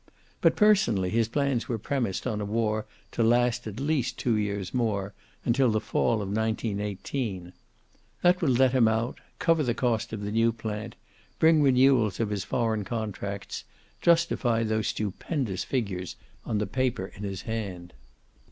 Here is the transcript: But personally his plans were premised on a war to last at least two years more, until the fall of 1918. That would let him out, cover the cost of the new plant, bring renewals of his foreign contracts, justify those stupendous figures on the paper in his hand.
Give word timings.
But 0.41 0.55
personally 0.55 1.11
his 1.11 1.27
plans 1.27 1.67
were 1.69 1.77
premised 1.77 2.25
on 2.25 2.41
a 2.41 2.43
war 2.45 2.87
to 3.11 3.21
last 3.21 3.67
at 3.67 3.79
least 3.79 4.17
two 4.17 4.35
years 4.35 4.73
more, 4.73 5.13
until 5.45 5.69
the 5.69 5.79
fall 5.79 6.23
of 6.23 6.29
1918. 6.35 7.53
That 8.23 8.41
would 8.41 8.57
let 8.57 8.71
him 8.71 8.87
out, 8.87 9.19
cover 9.37 9.61
the 9.61 9.75
cost 9.75 10.11
of 10.11 10.21
the 10.21 10.31
new 10.31 10.53
plant, 10.53 10.95
bring 11.37 11.61
renewals 11.61 12.19
of 12.19 12.31
his 12.31 12.43
foreign 12.43 12.83
contracts, 12.83 13.63
justify 14.01 14.63
those 14.63 14.87
stupendous 14.87 15.63
figures 15.63 16.15
on 16.45 16.57
the 16.57 16.65
paper 16.65 17.11
in 17.15 17.21
his 17.21 17.43
hand. 17.43 17.93